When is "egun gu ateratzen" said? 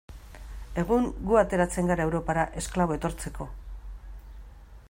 0.83-1.93